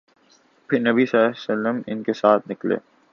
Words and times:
پھر 0.69 0.79
نبی 0.79 1.05
صلی 1.05 1.19
اللہ 1.19 1.29
علیہ 1.29 1.43
وسلم 1.43 1.81
ان 1.87 2.03
کے 2.03 2.13
ساتھ 2.13 2.51
نکلے 2.51 2.75